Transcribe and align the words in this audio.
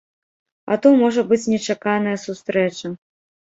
А 0.75 0.77
то, 0.85 0.93
можа 1.01 1.21
быць 1.33 1.39
нечаканая 1.53 2.17
сустрэча. 2.25 2.95